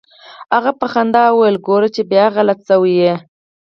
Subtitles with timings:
[0.53, 3.13] هغه په موسکا وويل ګوره چې بيا غلط شوې.